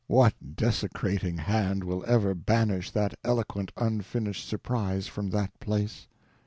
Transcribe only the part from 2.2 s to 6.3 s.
banish that eloquent unfinished surprise from that place?